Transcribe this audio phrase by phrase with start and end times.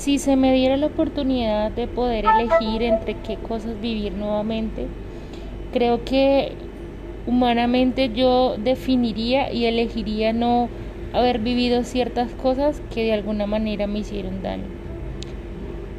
[0.00, 4.86] si se me diera la oportunidad de poder elegir entre qué cosas vivir nuevamente,
[5.74, 6.52] creo que
[7.26, 10.70] humanamente yo definiría y elegiría no
[11.12, 14.64] haber vivido ciertas cosas que de alguna manera me hicieron daño.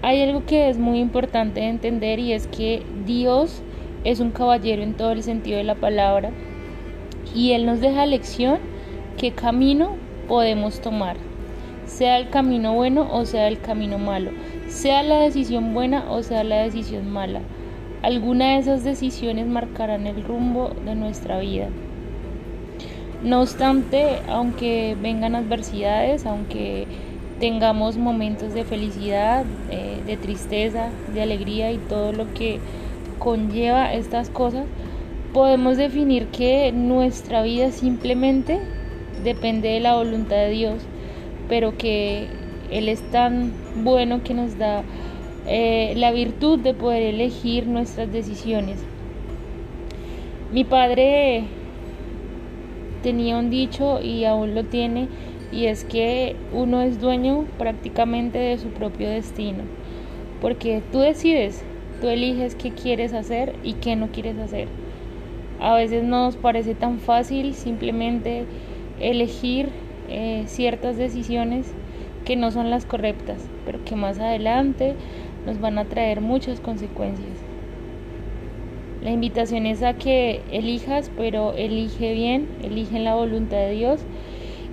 [0.00, 3.60] Hay algo que es muy importante de entender y es que Dios
[4.04, 6.30] es un caballero en todo el sentido de la palabra
[7.34, 8.58] y Él nos deja lección
[9.18, 9.96] qué camino
[10.28, 11.18] podemos tomar,
[11.92, 14.30] sea el camino bueno o sea el camino malo,
[14.68, 17.40] sea la decisión buena o sea la decisión mala.
[18.02, 21.68] Alguna de esas decisiones marcarán el rumbo de nuestra vida.
[23.22, 26.88] No obstante, aunque vengan adversidades, aunque
[27.38, 32.58] tengamos momentos de felicidad, eh, de tristeza, de alegría y todo lo que
[33.20, 34.64] conlleva estas cosas,
[35.32, 38.58] podemos definir que nuestra vida simplemente
[39.22, 40.82] depende de la voluntad de Dios,
[41.52, 42.28] pero que
[42.70, 43.52] Él es tan
[43.84, 44.84] bueno que nos da
[45.46, 48.82] eh, la virtud de poder elegir nuestras decisiones.
[50.50, 51.44] Mi padre
[53.02, 55.08] tenía un dicho y aún lo tiene,
[55.52, 59.64] y es que uno es dueño prácticamente de su propio destino,
[60.40, 61.62] porque tú decides,
[62.00, 64.68] tú eliges qué quieres hacer y qué no quieres hacer.
[65.60, 68.46] A veces nos parece tan fácil simplemente
[68.98, 69.68] elegir
[70.12, 71.72] eh, ciertas decisiones
[72.26, 74.94] que no son las correctas, pero que más adelante
[75.46, 77.38] nos van a traer muchas consecuencias.
[79.02, 84.00] La invitación es a que elijas, pero elige bien, elige en la voluntad de Dios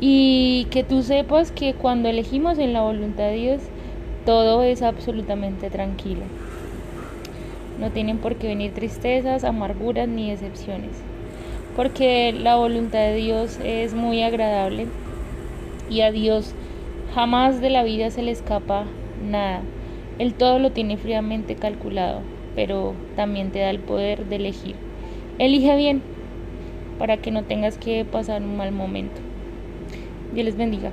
[0.00, 3.60] y que tú sepas que cuando elegimos en la voluntad de Dios,
[4.24, 6.22] todo es absolutamente tranquilo.
[7.78, 10.92] No tienen por qué venir tristezas, amarguras ni decepciones,
[11.76, 14.86] porque la voluntad de Dios es muy agradable
[15.90, 16.54] y a Dios
[17.14, 18.84] jamás de la vida se le escapa
[19.30, 19.62] nada.
[20.18, 22.20] Él todo lo tiene fríamente calculado,
[22.54, 24.74] pero también te da el poder de elegir.
[25.38, 26.02] Elige bien
[26.98, 29.20] para que no tengas que pasar un mal momento.
[30.32, 30.92] Dios les bendiga.